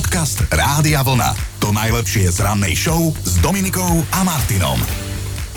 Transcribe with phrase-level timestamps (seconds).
[0.00, 1.60] Podcast Rádia Vlna.
[1.60, 4.80] To najlepšie z rannej show s Dominikou a Martinom.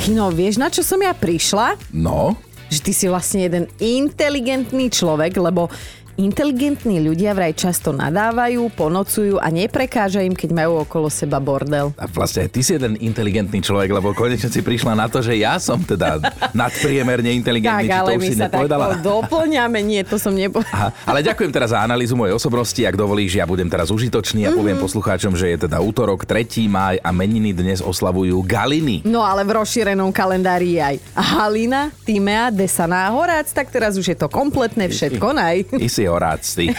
[0.04, 1.80] Chino, vieš, na čo som ja prišla?
[1.96, 2.36] No,
[2.68, 5.72] Že ty si vlastne jeden inteligentný človek, lebo
[6.16, 11.92] inteligentní ľudia vraj často nadávajú, ponocujú a neprekáža im, keď majú okolo seba bordel.
[11.96, 15.36] a vlastne aj ty si jeden inteligentný človek, lebo konečne si prišla na to, že
[15.36, 16.22] ja som teda
[16.54, 19.02] nadpriemerne Tak, inteligentný, či ale my si sa tak nepovedala.
[19.02, 19.80] doplňame.
[19.82, 20.70] Nie, to som nepovedala.
[20.72, 22.78] Aha, ale ďakujem teraz za analýzu mojej osobnosti.
[22.80, 26.46] Ak dovolíš, ja budem teraz užitočný a poviem poslucháčom, že je teda útorok, 3.
[26.68, 29.02] máj a meniny dnes oslavujú Galiny.
[29.04, 34.18] No ale v rozšírenom kalendári je aj Halina, Timea, Desaná, Horác, tak teraz už je
[34.18, 35.66] to kompletné všetko, naj.
[35.74, 36.72] Ty si orác, ty.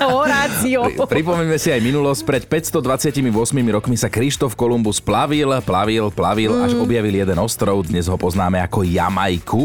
[0.00, 0.92] Horácio.
[0.92, 2.22] Pri, pripomeňme si aj minulosť.
[2.22, 3.16] Pred 528
[3.72, 7.84] rokmi sa Krištof Kolumbus plavil, plavil, plavil, až objavil jeden ostrov.
[7.84, 9.62] Dnes ho poznáme ako Jamajku.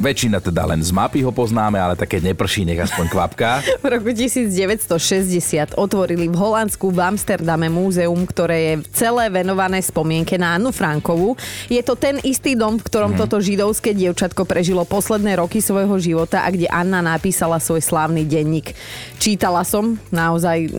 [0.00, 3.60] Väčšina teda len z mapy ho poznáme, ale také neprší, nech aspoň kvapka.
[3.84, 10.56] V roku 1960 otvorili v Holandsku v Amsterdame múzeum, ktoré je celé venované spomienke na
[10.56, 11.36] Annu Frankovú.
[11.68, 13.18] Je to ten istý dom, v ktorom mm.
[13.20, 18.72] toto židovské dievčatko prežilo posledné roky svojho života a kde Anna napísala svoj slávny denník.
[19.20, 20.72] Čítala som naozaj,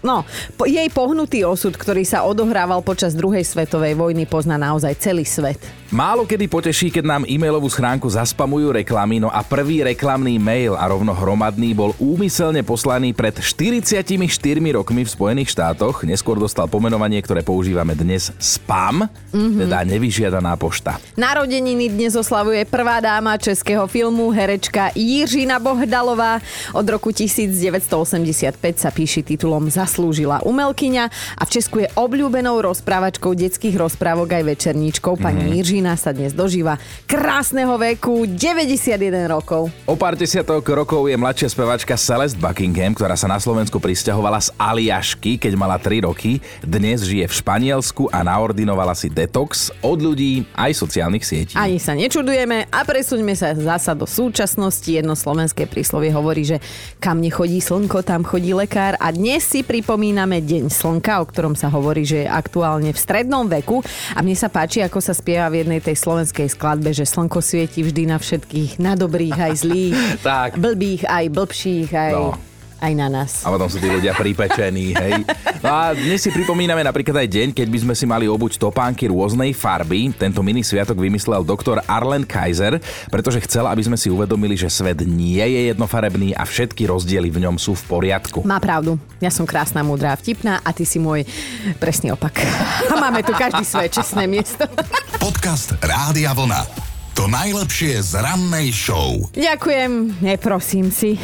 [0.00, 0.24] no,
[0.64, 5.81] jej pohnutý osud, ktorý sa odohrával počas druhej svetovej vojny, pozná naozaj celý svet.
[5.92, 10.88] Málo kedy poteší, keď nám e-mailovú schránku zaspamujú reklamy, no a prvý reklamný mail a
[10.88, 14.00] rovno hromadný bol úmyselne poslaný pred 44
[14.72, 16.08] rokmi v Spojených štátoch.
[16.08, 19.68] Neskôr dostal pomenovanie, ktoré používame dnes spam, mm-hmm.
[19.68, 20.96] teda nevyžiadaná pošta.
[21.12, 26.40] Narodeniny dnes oslavuje prvá dáma českého filmu, herečka Jiřina Bohdalová.
[26.72, 31.04] Od roku 1985 sa píši titulom Zaslúžila umelkyňa
[31.36, 35.20] a v Česku je obľúbenou rozprávačkou detských rozprávok aj večerníčkou.
[35.20, 35.52] Pani mm.
[35.60, 36.78] Jiřina sa dnes dožíva
[37.10, 39.74] krásneho veku 91 rokov.
[39.90, 44.54] O pár desiatok rokov je mladšia spevačka Celeste Buckingham, ktorá sa na Slovensku pristahovala z
[44.54, 46.38] Aliašky, keď mala 3 roky.
[46.62, 51.54] Dnes žije v Španielsku a naordinovala si detox od ľudí aj sociálnych sietí.
[51.58, 54.86] Ani sa nečudujeme a presuňme sa zasa do súčasnosti.
[54.86, 56.60] Jedno slovenské príslovie hovorí, že
[57.00, 61.72] kam nechodí slnko, tam chodí lekár a dnes si pripomíname Deň slnka, o ktorom sa
[61.72, 63.80] hovorí, že je aktuálne v strednom veku
[64.12, 67.80] a mne sa páči, ako sa spieva v jednej tej slovenskej skladbe, že slnko svieti
[67.80, 69.96] vždy na všetkých, na dobrých aj zlých,
[70.26, 70.58] Tak.
[70.58, 72.34] blbých aj blbších, aj, No.
[72.82, 73.46] Aj na nás.
[73.46, 75.22] A potom sú tí ľudia pripečení, hej.
[75.62, 79.06] No a dnes si pripomíname napríklad aj deň, keď by sme si mali obuť topánky
[79.06, 80.10] rôznej farby.
[80.10, 85.06] Tento mini sviatok vymyslel doktor Arlen Kaiser, pretože chcel, aby sme si uvedomili, že svet
[85.06, 88.42] nie je jednofarebný a všetky rozdiely v ňom sú v poriadku.
[88.42, 88.98] Má pravdu.
[89.22, 91.22] Ja som krásna, múdra, vtipná a ty si môj
[91.78, 92.42] presný opak.
[92.92, 94.66] A máme tu každý svoje čestné miesto.
[95.22, 96.66] Podcast Rádia Vlna.
[97.14, 99.28] To najlepšie z rannej show.
[99.36, 101.20] Ďakujem, neprosím si.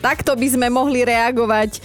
[0.00, 1.84] Takto by sme mohli reagovať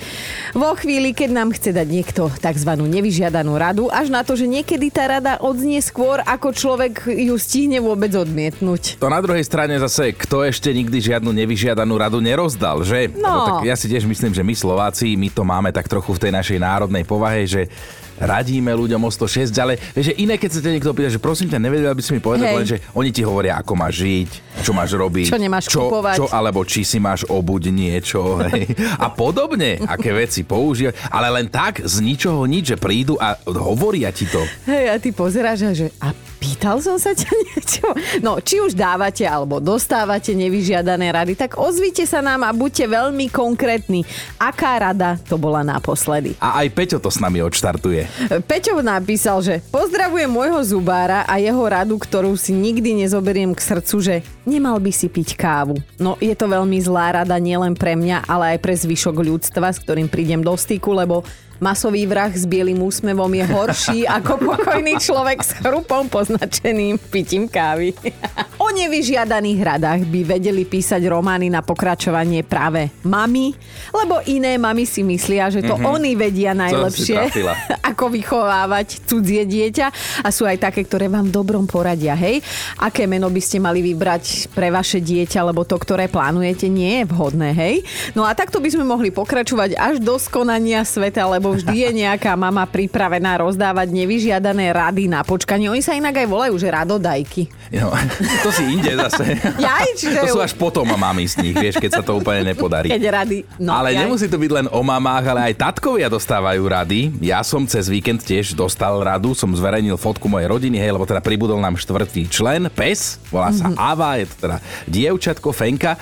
[0.56, 2.72] vo chvíli, keď nám chce dať niekto tzv.
[2.80, 7.84] nevyžiadanú radu, až na to, že niekedy tá rada odznie skôr, ako človek ju stihne
[7.84, 9.04] vôbec odmietnúť.
[9.04, 13.12] To na druhej strane zase, kto ešte nikdy žiadnu nevyžiadanú radu nerozdal, že?
[13.12, 13.28] No.
[13.28, 16.22] Lebo tak ja si tiež myslím, že my Slováci, my to máme tak trochu v
[16.24, 17.68] tej našej národnej povahe, že
[18.16, 21.52] radíme ľuďom o 106, ale vieš, že iné, keď sa ťa niekto pýta, že prosím
[21.52, 22.56] ťa, nevedel by si mi povedať, Hej.
[22.56, 24.30] len, že oni ti hovoria, ako máš žiť,
[24.64, 26.16] čo máš robiť, Čo nemáš čo, kupovať.
[26.24, 28.05] čo, alebo či si máš obuť niečo,
[28.54, 28.70] hej.
[29.02, 34.14] A podobne, aké veci používať, ale len tak, z ničoho nič, že prídu a hovoria
[34.14, 34.46] ti to.
[34.70, 36.14] Hej, a ty pozeráš a že a
[36.46, 37.88] pýtal som sa ťa niečo?
[38.22, 43.34] No, či už dávate alebo dostávate nevyžiadané rady, tak ozvite sa nám a buďte veľmi
[43.34, 44.06] konkrétni.
[44.38, 46.38] Aká rada to bola naposledy?
[46.38, 48.06] A aj Peťo to s nami odštartuje.
[48.46, 53.96] Peťo napísal, že pozdravujem môjho zubára a jeho radu, ktorú si nikdy nezoberiem k srdcu,
[54.04, 54.16] že
[54.46, 55.82] nemal by si piť kávu.
[55.98, 59.82] No je to veľmi zlá rada nielen pre mňa, ale aj pre zvyšok ľudstva, s
[59.82, 61.24] ktorým prídem do styku, lebo
[61.60, 67.96] masový vrah s bielým úsmevom je horší ako pokojný človek s chrupom poznačeným pitím kávy.
[68.66, 73.54] o nevyžiadaných radách by vedeli písať romány na pokračovanie práve mami,
[73.94, 75.94] lebo iné mami si myslia, že to mm-hmm.
[75.94, 77.30] oni vedia najlepšie,
[77.94, 79.88] ako vychovávať cudzie dieťa
[80.26, 82.42] a sú aj také, ktoré vám dobrom poradia, hej?
[82.82, 87.06] Aké meno by ste mali vybrať pre vaše dieťa, lebo to, ktoré plánujete, nie je
[87.06, 87.86] vhodné, hej?
[88.18, 92.34] No a takto by sme mohli pokračovať až do skonania sveta, lebo vždy je nejaká
[92.34, 95.68] mama pripravená rozdávať nevyžiadané rady na počkanie.
[95.68, 97.52] Oni sa inak aj volajú, že radodajky.
[97.76, 97.94] No,
[98.44, 99.38] to si inde zase.
[99.56, 102.88] Jaj, čiže- To sú až potom mami z nich, vieš, keď sa to úplne nepodarí.
[102.88, 103.38] Keď rady...
[103.58, 104.02] No, ale jaj.
[104.02, 107.00] nemusí to byť len o mamách, ale aj tatkovia dostávajú rady.
[107.20, 111.20] Ja som cez víkend tiež dostal radu, som zverejnil fotku mojej rodiny, hej, lebo teda
[111.20, 113.76] pribudol nám štvrtý člen, pes, volá sa Mhm.
[113.76, 116.00] Ava, je to teda dievčatko, Fenka.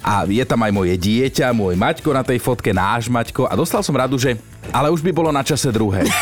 [0.00, 3.48] A je tam aj moje dieťa, môj Maťko na tej fotke, náš Maťko.
[3.48, 4.36] A dostal som radu, že
[4.70, 6.06] ale už by bolo na čase druhé.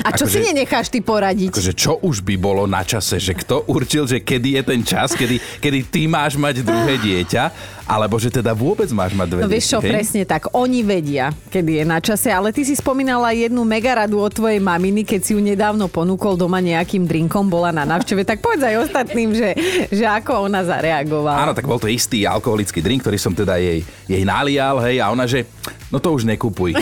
[0.00, 1.52] A čo Akože- si nenecháš ty poradiť?
[1.52, 5.12] Akože čo už by bolo na čase, že kto určil, že kedy je ten čas,
[5.12, 7.52] kedy, kedy ty máš mať druhé dieťa,
[7.84, 9.92] alebo že teda vôbec máš mať dve No vieš čo, hej?
[9.92, 10.48] presne tak.
[10.56, 15.04] Oni vedia, kedy je na čase, ale ty si spomínala jednu megaradu od tvojej maminy,
[15.04, 19.36] keď si ju nedávno ponúkol doma nejakým drinkom, bola na návšteve, tak povedz aj ostatným,
[19.36, 19.52] že,
[19.92, 21.44] že ako ona zareagovala.
[21.44, 25.12] Áno, tak bol to istý alkoholický drink, ktorý som teda jej, jej nalial, hej, a
[25.12, 25.44] ona, že
[25.92, 26.72] no to už nekupuj.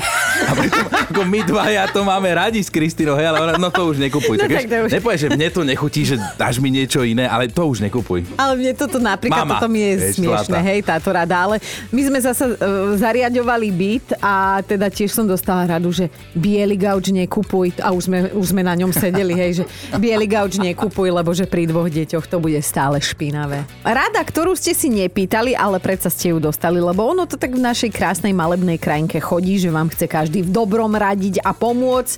[0.49, 3.85] A pritom, ako my dvaja to máme radi s Kristínou, hej, ale ona, no to
[3.85, 4.41] už nekupuj.
[4.41, 7.29] No tak, tak to už- nepovieš, že mne to nechutí, že dáš mi niečo iné,
[7.29, 8.25] ale to už nekupuj.
[8.41, 11.37] Ale mne toto napríklad, Mama, toto mi je vieš, smiešne, hej, táto rada.
[11.45, 11.61] Ale
[11.93, 12.56] my sme zase uh,
[12.97, 17.85] zariadovali byt a teda tiež som dostala radu, že biely gauč nekupuj.
[17.85, 19.65] A už sme, už sme na ňom sedeli, hej, že
[20.01, 23.69] biely gauč nekupuj, lebo že pri dvoch deťoch to bude stále špinavé.
[23.85, 27.61] Rada, ktorú ste si nepýtali, ale predsa ste ju dostali, lebo ono to tak v
[27.61, 32.14] našej krásnej malebnej krajinke chodí, že vám chce každý v dobrom radiť a pomôcť.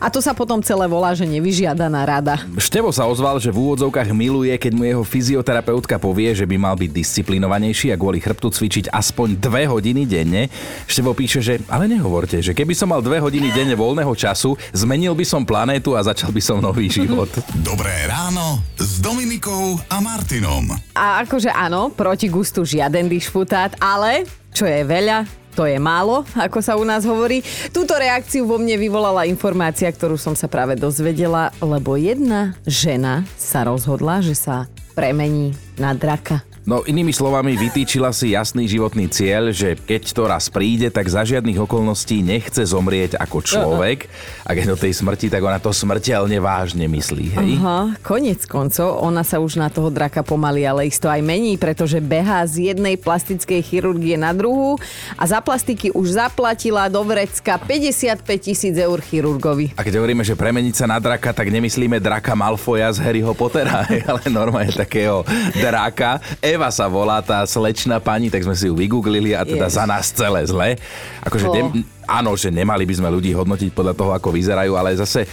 [0.00, 2.40] A to sa potom celé volá, že nevyžiadaná rada.
[2.56, 6.74] Števo sa ozval, že v úvodzovkách miluje, keď mu jeho fyzioterapeutka povie, že by mal
[6.76, 10.48] byť disciplinovanejší a kvôli chrbtu cvičiť aspoň dve hodiny denne.
[10.86, 15.16] Števo píše, že ale nehovorte, že keby som mal dve hodiny denne voľného času, zmenil
[15.16, 17.28] by som planétu a začal by som nový život.
[17.64, 20.70] Dobré ráno s Dominikou a Martinom.
[20.92, 26.58] A akože áno, proti gustu žiaden dišputát, ale čo je veľa, to je málo, ako
[26.64, 27.44] sa u nás hovorí.
[27.70, 33.64] Túto reakciu vo mne vyvolala informácia, ktorú som sa práve dozvedela, lebo jedna žena sa
[33.68, 36.51] rozhodla, že sa premení na draka.
[36.62, 41.26] No inými slovami vytýčila si jasný životný cieľ, že keď to raz príde, tak za
[41.26, 44.06] žiadnych okolností nechce zomrieť ako človek
[44.46, 47.50] a keď do tej smrti, tak ona to smrteľne vážne myslí, hej?
[47.58, 51.98] Aha, konec koncov, ona sa už na toho draka pomaly, ale isto aj mení, pretože
[51.98, 54.78] behá z jednej plastickej chirurgie na druhú
[55.18, 59.74] a za plastiky už zaplatila do vrecka 55 tisíc eur chirurgovi.
[59.74, 63.82] A keď hovoríme, že premeniť sa na draka, tak nemyslíme draka Malfoja z Harryho Pottera,
[64.14, 65.26] ale normálne takého
[65.58, 66.22] draka.
[66.52, 69.76] Eva sa volá tá slečná pani, tak sme si ju vygooglili a teda Yes.
[69.80, 70.76] za nás celé zle.
[71.24, 71.54] Akože Oh.
[71.56, 71.66] nem,
[72.04, 75.24] áno, že nemali by sme ľudí hodnotiť podľa toho, ako vyzerajú, ale zase,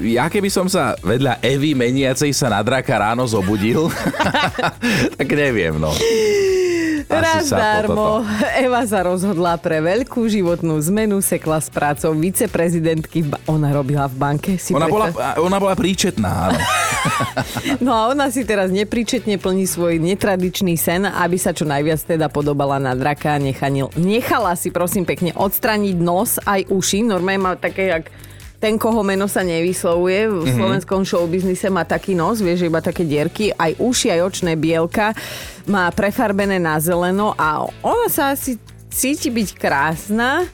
[0.00, 3.92] ja keby som sa vedľa Evy meniacej sa na draka ráno zobudil,
[5.20, 5.92] tak neviem, no.
[7.12, 8.24] Raz darmo.
[8.56, 13.28] Eva sa rozhodla pre veľkú životnú zmenu, sekla s prácou viceprezidentky.
[13.44, 14.50] Ona robila v banke.
[14.56, 16.58] Si Ona bola, ona bola príčetná, áno.
[17.84, 22.26] No a ona si teraz nepríčetne plní svoj netradičný sen, aby sa čo najviac teda
[22.28, 23.36] podobala na draka.
[23.36, 27.02] Nechanil, nechala si prosím pekne odstraniť nos aj uši.
[27.02, 28.06] Normálne má také, jak
[28.58, 30.54] ten, koho meno sa nevyslovuje, v Mhm.
[30.54, 35.18] slovenskom showbiznise má taký nos, vieš, iba také dierky, aj uši, aj očné bielka,
[35.66, 38.54] má prefarbené na zeleno a ona sa asi
[38.86, 40.46] cíti byť krásna,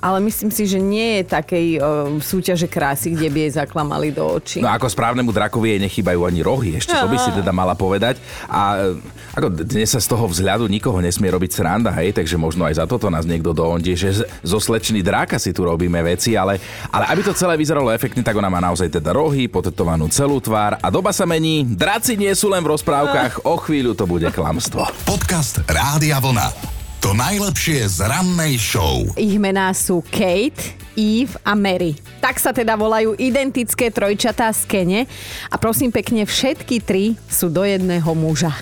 [0.00, 1.84] ale myslím si, že nie je takej uh,
[2.18, 4.64] súťaže krásy, kde by jej zaklamali do očí.
[4.64, 8.16] No ako správnemu drakovi jej nechýbajú ani rohy, ešte to by si teda mala povedať.
[8.48, 8.98] A e,
[9.36, 12.84] ako dnes sa z toho vzhľadu nikoho nesmie robiť sranda, hej, takže možno aj za
[12.88, 16.56] toto nás niekto doondie, že zo slečny dráka si tu robíme veci, ale,
[16.88, 20.80] ale aby to celé vyzeralo efektne, tak ona má naozaj teda rohy, potetovanú celú tvár
[20.80, 24.88] a doba sa mení, draci nie sú len v rozprávkach, o chvíľu to bude klamstvo.
[25.04, 26.79] Podcast Rádia Vlna.
[27.00, 29.08] To najlepšie z rannej show.
[29.16, 31.96] Ich mená sú Kate, Eve a Mary.
[32.20, 35.00] Tak sa teda volajú identické trojčatá z Kene
[35.48, 38.52] a prosím pekne, všetky tri sú do jedného muža.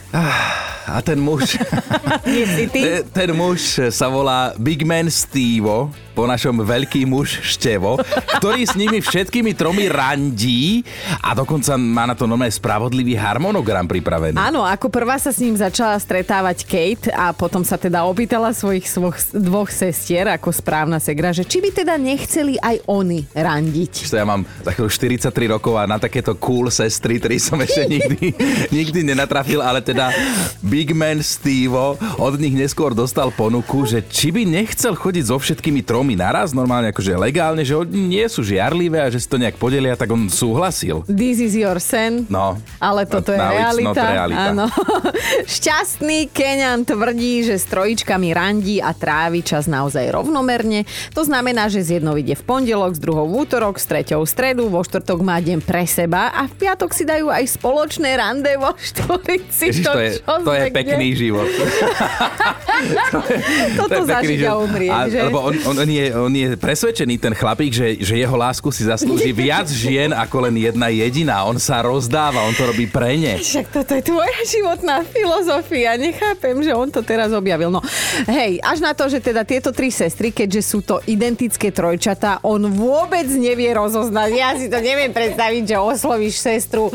[0.88, 1.54] A ten muž...
[2.68, 7.94] Ten, ten muž sa volá Big Man Stevo, po našom veľký muž Števo,
[8.42, 10.82] ktorý s nimi všetkými tromi randí
[11.22, 14.34] a dokonca má na to normálne spravodlivý harmonogram pripravený.
[14.34, 18.90] Áno, ako prvá sa s ním začala stretávať Kate a potom sa teda opýtala svojich
[18.90, 24.10] svoch, dvoch sestier ako správna segra, že či by teda nechceli aj oni randiť.
[24.10, 27.86] Čo ja mám za chvíľu 43 rokov a na takéto cool sestry, ktorý som ešte
[27.86, 28.34] nikdy,
[28.74, 30.10] nikdy nenatrafil, ale teda
[30.78, 35.82] Big Man Stevo od nich neskôr dostal ponuku, že či by nechcel chodiť so všetkými
[35.82, 39.58] tromi naraz, normálne akože legálne, že oni nie sú žiarlivé a že si to nejak
[39.58, 41.02] podelia, tak on súhlasil.
[41.10, 42.30] This is your sen.
[42.30, 42.62] No.
[42.78, 44.06] Ale toto je it's realita.
[44.06, 44.54] realita.
[44.54, 44.70] Áno.
[45.58, 50.86] Šťastný Keňan tvrdí, že s trojičkami randí a trávi čas naozaj rovnomerne.
[51.18, 54.30] To znamená, že z jednou ide v pondelok, s druhou v útorok, s treťou v
[54.30, 58.54] stredu, vo štvrtok má deň pre seba a v piatok si dajú aj spoločné rande
[58.62, 59.74] vo štvorici.
[59.74, 61.48] Ježiš, to, je, to je pekný život.
[63.74, 65.18] Toto zažiť a umrieť, a, že?
[65.26, 68.86] Lebo on, on, on, je, on je presvedčený, ten chlapík, že, že jeho lásku si
[68.86, 71.42] zaslúži viac žien ako len jedna jediná.
[71.46, 73.38] On sa rozdáva, on to robí pre ne.
[73.38, 75.98] Však toto je tvoja životná filozofia.
[75.98, 77.70] Nechápem, že on to teraz objavil.
[77.72, 77.82] No,
[78.30, 82.70] hej, až na to, že teda tieto tri sestry, keďže sú to identické trojčatá, on
[82.70, 84.30] vôbec nevie rozoznať.
[84.34, 86.90] Ja si to neviem predstaviť, že oslovíš sestru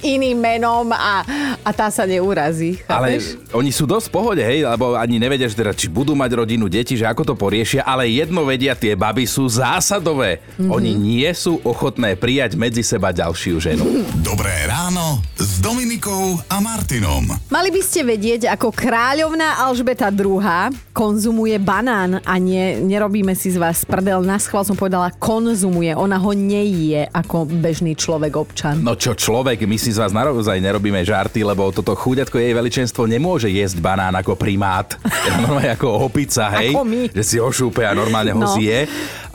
[0.00, 1.22] iným menom a,
[1.60, 2.80] a tá sa neurazí.
[3.08, 6.30] Ale oni sú dosť v pohode, hej, lebo ani nevedia, že teda, či budú mať
[6.44, 10.44] rodinu, deti, že ako to poriešia, ale jedno vedia, tie baby sú zásadové.
[10.60, 10.70] Mm-hmm.
[10.70, 14.04] Oni nie sú ochotné prijať medzi seba ďalšiu ženu.
[14.20, 17.24] Dobré ráno s Dominikou a Martinom.
[17.48, 20.44] Mali by ste vedieť, ako kráľovná Alžbeta II
[20.92, 24.20] konzumuje banán a nie, nerobíme si z vás prdel.
[24.20, 25.96] Na schvál som povedala konzumuje.
[25.96, 28.84] Ona ho neje ako bežný človek občan.
[28.84, 33.08] No čo človek, my si z vás naozaj nerobíme žarty, lebo toto chuďatko jej veličenstvo
[33.08, 35.00] nemôže jesť banán ako primát.
[35.32, 36.76] Normálne ako opica, hej?
[36.76, 37.08] Ako my.
[37.16, 38.52] Že si ho šúpe a normálne ho no.
[38.52, 38.84] zje.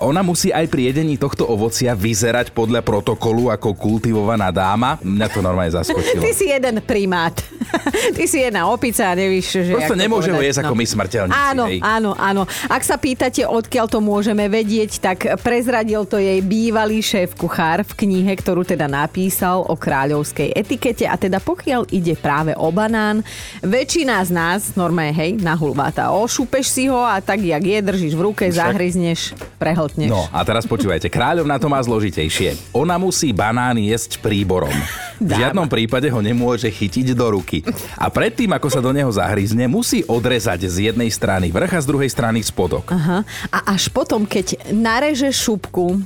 [0.01, 4.97] Ona musí aj pri jedení tohto ovocia vyzerať podľa protokolu ako kultivovaná dáma.
[5.05, 6.21] Mňa to normálne zaskočilo.
[6.23, 7.35] Ty si jeden primát.
[8.17, 9.74] Ty si jedna opica a nevíš, že...
[9.74, 10.72] Prosto nemôže ho jesť no.
[10.72, 11.38] ako my smrteľníci.
[11.38, 11.79] Áno, hej.
[11.82, 12.43] áno, áno.
[12.70, 18.05] Ak sa pýtate, odkiaľ to môžeme vedieť, tak prezradil to jej bývalý šéf kuchár v
[18.05, 23.22] knihe, ktorú teda napísal o kráľovskej etikete a teda pokiaľ ide práve o banán,
[23.63, 28.22] väčšina z nás, normálne hej, nahulváta, ošúpeš si ho a tak jak je, držíš v
[28.22, 28.58] ruke, Však.
[28.58, 29.20] zahryzneš,
[29.60, 30.10] prehltneš.
[30.10, 32.74] No a teraz počúvajte, kráľovna to má zložitejšie.
[32.74, 34.74] Ona musí banán jesť príborom.
[35.22, 37.62] V žiadnom prípade ho nemôže chytiť do ruky.
[38.00, 41.89] A predtým, ako sa do neho zahryzne, musí odrezať z jednej strany vrch a z
[41.89, 42.89] druhej strany spodok.
[42.89, 43.22] Aha.
[43.53, 46.01] A až potom, keď nareže šupku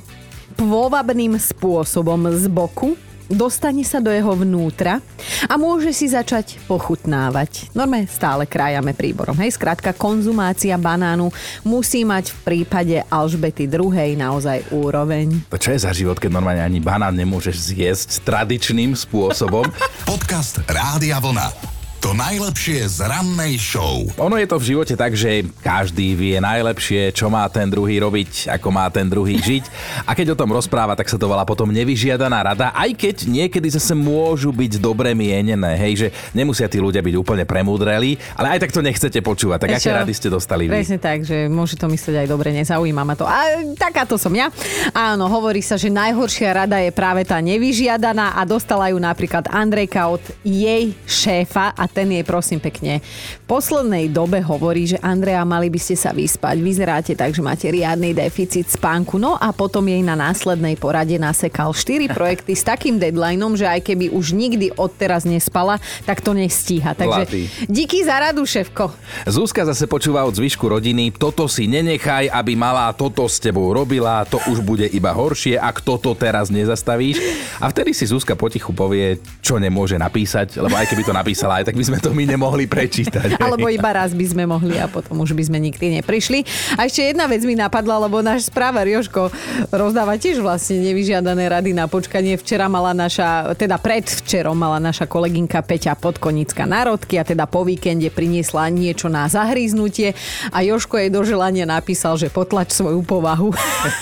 [0.58, 2.98] pôvabným spôsobom z boku,
[3.28, 5.00] dostane sa do jeho vnútra
[5.48, 7.72] a môže si začať pochutnávať.
[7.76, 9.36] Norme stále krájame príborom.
[9.38, 11.32] Hej, skrátka konzumácia banánu
[11.68, 15.44] musí mať v prípade Alžbety druhej naozaj úroveň.
[15.52, 19.68] To čo je za život, keď normálne ani banán nemôžeš zjesť tradičným spôsobom?
[20.10, 21.67] Podcast Rádia Vlna.
[21.98, 24.06] To najlepšie z rannej show.
[24.22, 28.54] Ono je to v živote tak, že každý vie najlepšie, čo má ten druhý robiť,
[28.54, 29.66] ako má ten druhý žiť.
[30.06, 33.74] A keď o tom rozpráva, tak sa to volá potom nevyžiadaná rada, aj keď niekedy
[33.74, 38.70] zase môžu byť dobre mienené, hej, že nemusia tí ľudia byť úplne premúdreli, ale aj
[38.70, 39.66] tak to nechcete počúvať.
[39.66, 40.78] Tak aké rady ste dostali vy?
[40.78, 43.26] Presne tak, že môže to myslieť aj dobre, nezaujíma ma to.
[43.26, 44.54] A takáto som ja.
[44.94, 50.14] Áno, hovorí sa, že najhoršia rada je práve tá nevyžiadaná a dostala ju napríklad Andrejka
[50.14, 55.72] od jej šéfa a ten jej prosím pekne v poslednej dobe hovorí, že Andrea, mali
[55.72, 59.16] by ste sa vyspať, vyzeráte tak, že máte riadny deficit spánku.
[59.16, 63.82] No a potom jej na následnej porade nasekal 4 projekty s takým deadlineom, že aj
[63.88, 66.92] keby už nikdy odteraz nespala, tak to nestíha.
[66.98, 67.42] Takže Zlatý.
[67.72, 68.92] díky za radu, šéfko.
[69.30, 74.28] Zúska zase počúva od zvyšku rodiny, toto si nenechaj, aby malá toto s tebou robila,
[74.28, 77.22] to už bude iba horšie, ak toto teraz nezastavíš.
[77.64, 81.72] A vtedy si Zúska potichu povie, čo nemôže napísať, lebo aj keby to napísala, aj
[81.72, 83.38] tak by sme to my nemohli prečítať.
[83.38, 86.42] Alebo iba raz by sme mohli a potom už by sme nikdy neprišli.
[86.74, 89.30] A ešte jedna vec mi napadla, lebo náš správa Joško
[89.70, 92.40] rozdáva tiež vlastne nevyžiadané rady na počkanie.
[92.40, 98.10] Včera mala naša, teda predvčerom mala naša kolegynka Peťa Podkonická národky a teda po víkende
[98.10, 100.18] priniesla niečo na zahríznutie
[100.50, 103.52] a Joško jej do želania napísal, že potlač svoju povahu.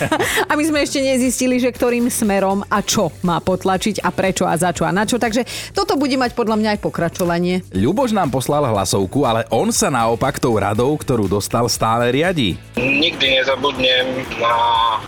[0.49, 4.53] a my sme ešte nezistili, že ktorým smerom a čo má potlačiť a prečo a
[4.55, 5.17] za čo a na čo.
[5.17, 7.64] Takže toto bude mať podľa mňa aj pokračovanie.
[7.73, 12.59] Ľuboš nám poslal hlasovku, ale on sa naopak tou radou, ktorú dostal, stále riadi.
[12.77, 14.55] Nikdy nezabudnem na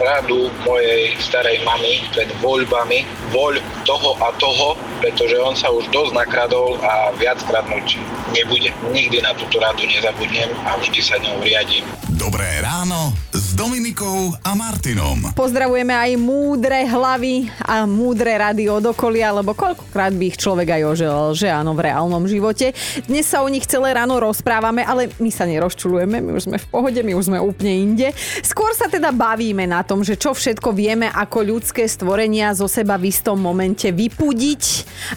[0.02, 3.06] radu mojej starej mamy pred voľbami.
[3.30, 4.74] Voľ toho a toho,
[5.04, 8.02] pretože on sa už dosť nakradol a viackrát mlčí.
[8.34, 8.74] Nebude.
[8.90, 11.86] Nikdy na túto radu nezabudnem a vždy sa ňou riadím.
[12.18, 13.26] Dobré ráno
[13.58, 15.34] Dominikou a Martinom.
[15.34, 20.82] Pozdravujeme aj múdre hlavy a múdre rady od okolia, lebo koľkokrát by ich človek aj
[20.86, 22.78] oželal, že áno, v reálnom živote.
[23.10, 26.68] Dnes sa o nich celé ráno rozprávame, ale my sa nerozčulujeme, my už sme v
[26.70, 28.14] pohode, my už sme úplne inde.
[28.46, 32.94] Skôr sa teda bavíme na tom, že čo všetko vieme ako ľudské stvorenia zo seba
[32.94, 34.64] v istom momente vypudiť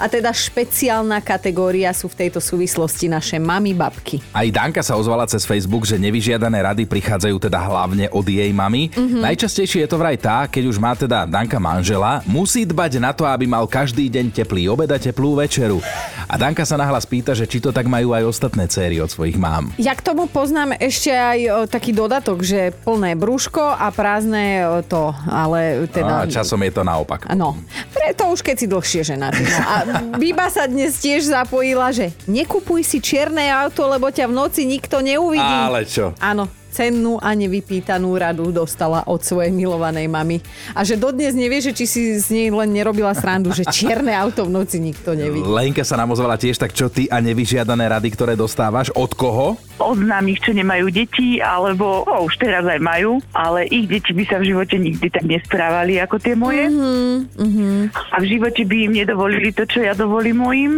[0.00, 4.24] a teda špeciálna kategória sú v tejto súvislosti naše mami babky.
[4.32, 8.92] Aj Danka sa ozvala cez Facebook, že nevyžiadané rady prichádzajú teda hlavne od jej mamy.
[8.94, 9.22] Mm-hmm.
[9.26, 13.26] Najčastejšie je to vraj tá, keď už má teda Danka manžela, musí dbať na to,
[13.26, 15.82] aby mal každý deň teplý obed a teplú večeru.
[16.30, 19.34] A Danka sa nahlas pýta, že či to tak majú aj ostatné céry od svojich
[19.34, 19.74] mám.
[19.80, 25.90] Ja k tomu poznám ešte aj taký dodatok, že plné brúško a prázdne to, ale
[25.90, 26.22] teda...
[26.22, 27.26] A časom je to naopak.
[27.34, 27.58] No,
[27.90, 29.42] preto už keď si dlhšie ženatý.
[29.42, 29.58] No.
[29.64, 29.74] A
[30.20, 35.02] Biba sa dnes tiež zapojila, že nekupuj si čierne auto, lebo ťa v noci nikto
[35.02, 35.42] neuvidí.
[35.42, 36.12] Ale čo?
[36.20, 40.38] Áno, cennú a nevypýtanú radu dostala od svojej milovanej mamy.
[40.72, 44.46] A že dodnes nevie, že či si z nej len nerobila srandu, že čierne auto
[44.46, 45.44] v noci nikto nevidí.
[45.44, 48.94] Lenka sa nám ozvala tiež, tak čo ty a nevyžiadané rady, ktoré dostávaš?
[48.94, 49.58] Od koho?
[49.80, 54.24] Od známych, čo nemajú deti, alebo oh, už teraz aj majú, ale ich deti by
[54.28, 56.68] sa v živote nikdy tak nesprávali ako tie moje.
[56.68, 57.76] Mm-hmm.
[57.92, 60.72] A v živote by im nedovolili to, čo ja dovolím mojim.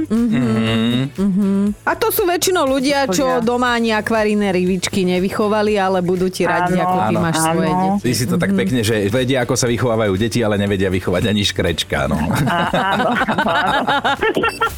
[1.82, 6.76] A to sú väčšinou ľudia, čo doma ani akvaríne rybičky nevychovali, ale budú ti radiť,
[6.78, 7.46] Áno, ako ty áno, máš áno.
[7.52, 8.00] svoje deti.
[8.02, 11.42] Ty si to tak pekne, že vedia, ako sa vychovávajú deti, ale nevedia vychovať ani
[11.42, 11.98] škrečka.
[12.10, 12.18] No.
[12.46, 12.56] A,
[12.94, 13.08] áno,
[13.46, 13.84] áno.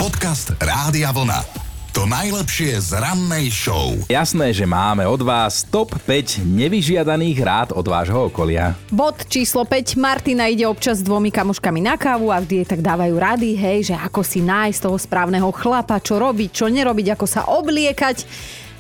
[0.00, 1.63] Podcast Rádia Vlna.
[1.95, 3.95] To najlepšie z rannej show.
[4.11, 8.75] Jasné, že máme od vás top 5 nevyžiadaných rád od vášho okolia.
[8.91, 9.95] Bod číslo 5.
[9.95, 13.79] Martina ide občas s dvomi kamoškami na kávu a vždy jej tak dávajú rady, hej,
[13.87, 18.27] že ako si nájsť toho správneho chlapa, čo robiť, čo nerobiť, ako sa obliekať.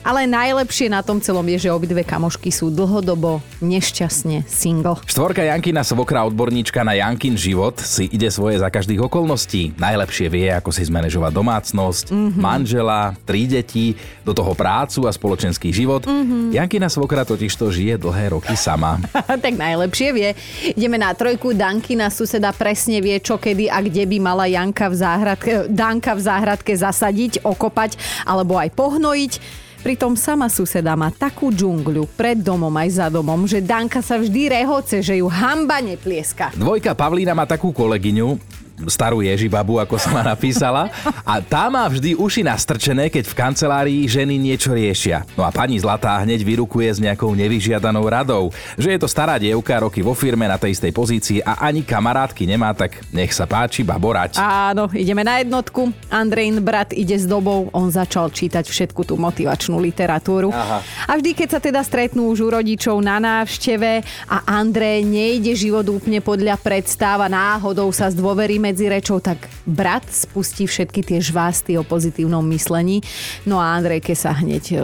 [0.04, 5.00] Ale najlepšie na tom celom je, že obidve kamošky sú dlhodobo nešťastne single.
[5.08, 9.72] Štvorka Jankina svokra odborníčka na Jankin život si ide svoje za každých okolností.
[9.80, 12.36] Najlepšie vie, ako si zmanéžovať domácnosť, mm-hmm.
[12.36, 13.96] manžela, tri deti,
[14.28, 16.04] do toho prácu a spoločenský život.
[16.04, 16.52] Mm-hmm.
[16.52, 19.00] Jankina svokra totiž to žije dlhé roky sama.
[19.44, 20.36] tak najlepšie vie.
[20.76, 21.56] Ideme na trojku.
[21.56, 26.20] Dankina suseda presne vie, čo kedy a kde by mala Janka v záhradke, Danka v
[26.28, 27.96] záhradke zasadiť, okopať
[28.28, 29.64] alebo aj pohnojiť.
[29.84, 34.56] Pritom sama suseda má takú džungľu pred domom aj za domom, že Danka sa vždy
[34.56, 36.56] rehoce, že ju hamba neplieska.
[36.56, 38.40] Dvojka Pavlína má takú kolegyňu,
[38.90, 40.90] starú Ježibabu, ako sa ma napísala.
[41.22, 45.22] A tá má vždy uši nastrčené, keď v kancelárii ženy niečo riešia.
[45.38, 49.78] No a pani Zlatá hneď vyrukuje s nejakou nevyžiadanou radou, že je to stará dievka,
[49.78, 53.86] roky vo firme na tej istej pozícii a ani kamarátky nemá, tak nech sa páči,
[53.86, 54.42] baborať.
[54.42, 55.94] Áno, ideme na jednotku.
[56.10, 60.50] Andrejn brat ide s dobou, on začal čítať všetku tú motivačnú literatúru.
[60.50, 60.82] Aha.
[61.06, 65.86] A vždy, keď sa teda stretnú už u rodičov na návšteve a Andrej nejde život
[65.86, 71.76] úplne podľa predstav a náhodou sa zdôverí medzi rečou, tak brat spustí všetky tie žvásty
[71.76, 73.04] o pozitívnom myslení.
[73.44, 74.76] No a Andrejke sa hneď e,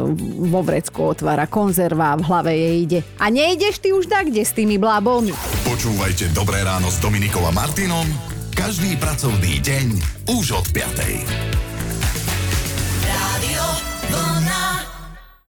[0.52, 3.00] vo vrecku otvára konzerva a v hlave jej ide.
[3.16, 5.32] A nejdeš ty už tak, kde s tými blábolmi?
[5.64, 8.04] Počúvajte Dobré ráno s Dominikom a Martinom
[8.60, 9.86] každý pracovný deň
[10.36, 11.69] už od 5.